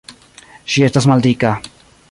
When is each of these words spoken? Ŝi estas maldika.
Ŝi 0.75 0.85
estas 0.87 1.09
maldika. 1.13 1.55